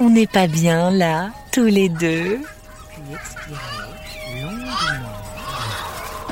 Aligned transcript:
On 0.00 0.10
n'est 0.10 0.26
pas 0.26 0.46
bien 0.46 0.90
là, 0.90 1.30
tous 1.52 1.64
les 1.64 1.88
deux 1.88 2.40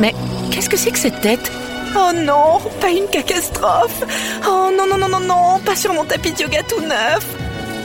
Mais 0.01 0.15
qu'est-ce 0.51 0.69
que 0.69 0.77
c'est 0.77 0.91
que 0.91 0.99
cette 0.99 1.21
tête? 1.21 1.53
Oh 1.95 2.11
non, 2.15 2.59
pas 2.81 2.91
une 2.91 3.07
catastrophe 3.07 4.03
Oh 4.49 4.71
non, 4.77 4.87
non, 4.89 4.99
non, 4.99 5.09
non, 5.09 5.21
non, 5.21 5.61
pas 5.65 5.77
sur 5.77 5.93
mon 5.95 6.05
tapis 6.05 6.33
de 6.33 6.41
yoga 6.43 6.63
tout 6.65 6.81
neuf 6.81 7.25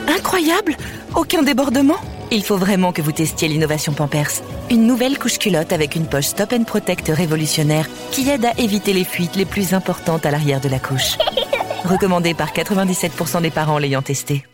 Incroyable 0.08 0.74
Aucun 1.14 1.42
débordement 1.42 1.98
Il 2.32 2.42
faut 2.42 2.56
vraiment 2.56 2.92
que 2.92 3.02
vous 3.02 3.12
testiez 3.12 3.46
l'innovation 3.46 3.92
Pampers. 3.92 4.42
Une 4.70 4.86
nouvelle 4.86 5.18
couche 5.18 5.38
culotte 5.38 5.72
avec 5.72 5.94
une 5.94 6.06
poche 6.06 6.26
Stop 6.26 6.52
and 6.54 6.64
Protect 6.64 7.08
révolutionnaire 7.14 7.86
qui 8.10 8.28
aide 8.28 8.46
à 8.46 8.58
éviter 8.58 8.92
les 8.92 9.04
fuites 9.04 9.36
les 9.36 9.44
plus 9.44 9.74
importantes 9.74 10.26
à 10.26 10.30
l'arrière 10.30 10.60
de 10.60 10.68
la 10.68 10.80
couche. 10.80 11.18
Recommandée 11.84 12.34
par 12.34 12.52
97% 12.52 13.42
des 13.42 13.50
parents 13.50 13.78
l'ayant 13.78 14.02
testé. 14.02 14.44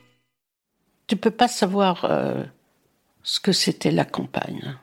Tu 1.07 1.17
peux 1.17 1.31
pas 1.31 1.49
savoir 1.49 2.07
euh, 2.09 2.43
ce 3.23 3.41
que 3.41 3.53
c'était 3.53 3.91
la 3.91 4.05
campagne. 4.05 4.77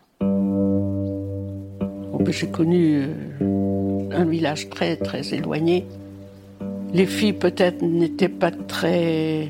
J'ai 2.30 2.48
connu 2.48 3.08
euh, 3.42 4.10
un 4.12 4.26
village 4.26 4.70
très 4.70 4.96
très 4.96 5.34
éloigné. 5.34 5.86
Les 6.94 7.06
filles 7.06 7.34
peut-être 7.34 7.82
n'étaient 7.82 8.30
pas 8.30 8.52
très 8.52 9.50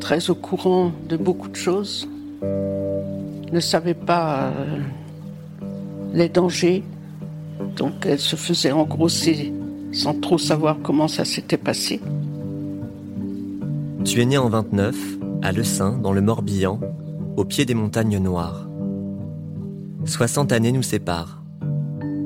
très 0.00 0.28
au 0.30 0.34
courant 0.34 0.92
de 1.08 1.16
beaucoup 1.16 1.48
de 1.48 1.56
choses, 1.56 2.08
ne 2.42 3.60
savaient 3.60 3.94
pas 3.94 4.46
euh, 4.46 4.78
les 6.12 6.28
dangers, 6.28 6.82
donc 7.76 8.04
elles 8.04 8.18
se 8.18 8.34
faisaient 8.34 8.72
engrosser 8.72 9.52
sans 9.92 10.14
trop 10.14 10.38
savoir 10.38 10.78
comment 10.82 11.06
ça 11.06 11.24
s'était 11.24 11.56
passé. 11.56 12.00
Tu 14.04 14.20
es 14.20 14.26
né 14.26 14.36
en 14.36 14.48
29, 14.48 15.21
à 15.42 15.52
Le 15.52 15.64
Saint, 15.64 15.98
dans 15.98 16.12
le 16.12 16.20
Morbihan, 16.20 16.80
au 17.36 17.44
pied 17.44 17.64
des 17.64 17.74
montagnes 17.74 18.18
noires. 18.18 18.68
60 20.04 20.52
années 20.52 20.72
nous 20.72 20.82
séparent 20.82 21.42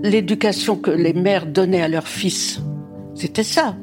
l'éducation 0.02 0.76
que 0.76 0.90
les 0.90 1.12
mères 1.12 1.46
donnaient 1.46 1.82
à 1.82 1.88
leurs 1.88 2.08
fils. 2.08 2.60
C'était 3.14 3.42
ça. 3.42 3.76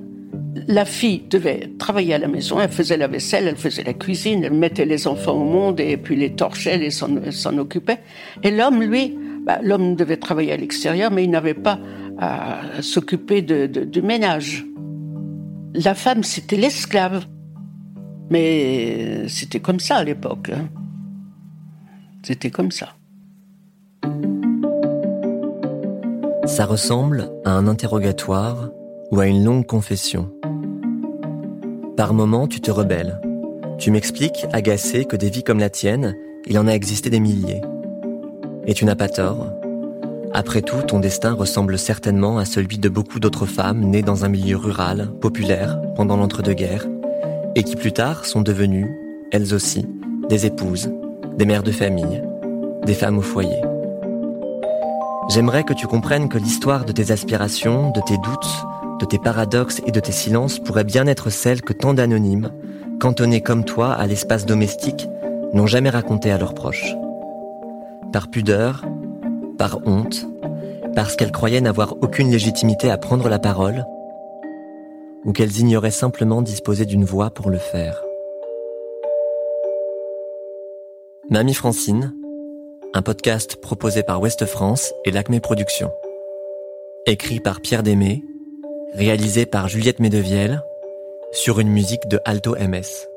La 0.67 0.85
fille 0.85 1.23
devait 1.29 1.71
travailler 1.77 2.13
à 2.13 2.17
la 2.17 2.27
maison, 2.27 2.59
elle 2.59 2.71
faisait 2.71 2.97
la 2.97 3.07
vaisselle, 3.07 3.47
elle 3.47 3.57
faisait 3.57 3.83
la 3.83 3.93
cuisine, 3.93 4.43
elle 4.43 4.53
mettait 4.53 4.85
les 4.85 5.07
enfants 5.07 5.33
au 5.33 5.43
monde 5.43 5.79
et 5.79 5.97
puis 5.97 6.15
les 6.15 6.33
torchait, 6.33 6.81
et 6.85 6.91
s'en 6.91 7.57
occupait. 7.57 7.99
Et 8.43 8.51
l'homme, 8.51 8.81
lui, 8.81 9.17
bah, 9.45 9.59
l'homme 9.61 9.95
devait 9.95 10.17
travailler 10.17 10.53
à 10.53 10.57
l'extérieur, 10.57 11.11
mais 11.11 11.23
il 11.25 11.31
n'avait 11.31 11.53
pas 11.55 11.79
à 12.19 12.81
s'occuper 12.81 13.41
du 13.41 14.01
ménage. 14.01 14.65
La 15.73 15.95
femme, 15.95 16.23
c'était 16.23 16.55
l'esclave. 16.55 17.25
Mais 18.29 19.27
c'était 19.27 19.59
comme 19.59 19.79
ça 19.79 19.97
à 19.97 20.03
l'époque. 20.03 20.51
Hein. 20.53 20.69
C'était 22.23 22.51
comme 22.51 22.71
ça. 22.71 22.95
Ça 26.45 26.65
ressemble 26.65 27.31
à 27.45 27.51
un 27.51 27.67
interrogatoire 27.67 28.69
ou 29.11 29.19
à 29.19 29.27
une 29.27 29.43
longue 29.43 29.65
confession. 29.65 30.31
Par 31.95 32.13
moments, 32.13 32.47
tu 32.47 32.59
te 32.59 32.71
rebelles. 32.71 33.19
Tu 33.77 33.91
m'expliques, 33.91 34.45
agacé, 34.51 35.05
que 35.05 35.15
des 35.15 35.29
vies 35.29 35.43
comme 35.43 35.59
la 35.59 35.69
tienne, 35.69 36.15
il 36.47 36.57
en 36.57 36.67
a 36.67 36.71
existé 36.71 37.09
des 37.09 37.19
milliers. 37.19 37.61
Et 38.65 38.73
tu 38.73 38.85
n'as 38.85 38.95
pas 38.95 39.09
tort. 39.09 39.51
Après 40.33 40.61
tout, 40.61 40.81
ton 40.81 40.99
destin 40.99 41.33
ressemble 41.33 41.77
certainement 41.77 42.37
à 42.37 42.45
celui 42.45 42.77
de 42.77 42.89
beaucoup 42.89 43.19
d'autres 43.19 43.45
femmes 43.45 43.81
nées 43.81 44.01
dans 44.01 44.25
un 44.25 44.29
milieu 44.29 44.57
rural, 44.57 45.11
populaire, 45.21 45.79
pendant 45.95 46.17
l'entre-deux-guerres, 46.17 46.87
et 47.55 47.63
qui 47.63 47.75
plus 47.75 47.93
tard 47.93 48.25
sont 48.25 48.41
devenues, 48.41 48.91
elles 49.31 49.53
aussi, 49.53 49.85
des 50.29 50.45
épouses, 50.45 50.89
des 51.37 51.45
mères 51.45 51.63
de 51.63 51.71
famille, 51.71 52.21
des 52.85 52.93
femmes 52.93 53.17
au 53.17 53.21
foyer. 53.21 53.61
J'aimerais 55.29 55.63
que 55.63 55.73
tu 55.73 55.87
comprennes 55.87 56.29
que 56.29 56.37
l'histoire 56.37 56.85
de 56.85 56.91
tes 56.91 57.11
aspirations, 57.11 57.91
de 57.91 58.01
tes 58.01 58.17
doutes, 58.17 58.65
de 58.99 59.05
tes 59.05 59.19
paradoxes 59.19 59.81
et 59.85 59.91
de 59.91 59.99
tes 59.99 60.11
silences 60.11 60.59
pourrait 60.59 60.83
bien 60.83 61.07
être 61.07 61.29
celle 61.29 61.61
que 61.61 61.73
tant 61.73 61.93
d'anonymes, 61.93 62.51
cantonnés 62.99 63.41
comme 63.41 63.65
toi 63.65 63.93
à 63.93 64.05
l'espace 64.07 64.45
domestique, 64.45 65.07
n'ont 65.53 65.67
jamais 65.67 65.89
raconté 65.89 66.31
à 66.31 66.37
leurs 66.37 66.53
proches. 66.53 66.95
Par 68.11 68.29
pudeur, 68.29 68.85
par 69.57 69.79
honte, 69.85 70.27
parce 70.95 71.15
qu'elles 71.15 71.31
croyaient 71.31 71.61
n'avoir 71.61 71.95
aucune 72.01 72.29
légitimité 72.29 72.91
à 72.91 72.97
prendre 72.97 73.29
la 73.29 73.39
parole, 73.39 73.85
ou 75.25 75.31
qu'elles 75.31 75.59
ignoraient 75.59 75.91
simplement 75.91 76.41
disposer 76.41 76.85
d'une 76.85 77.05
voix 77.05 77.29
pour 77.29 77.49
le 77.49 77.57
faire. 77.57 78.03
Mamie 81.29 81.53
Francine, 81.53 82.13
un 82.93 83.01
podcast 83.01 83.55
proposé 83.55 84.03
par 84.03 84.21
Ouest 84.21 84.45
France 84.45 84.93
et 85.05 85.11
l'Acme 85.11 85.39
Productions. 85.39 85.91
Écrit 87.05 87.39
par 87.39 87.61
Pierre 87.61 87.83
Démé, 87.83 88.23
réalisé 88.93 89.45
par 89.45 89.67
Juliette 89.67 89.99
Medevielle, 89.99 90.61
sur 91.31 91.59
une 91.59 91.69
musique 91.69 92.07
de 92.07 92.19
Alto 92.25 92.55
MS. 92.55 93.12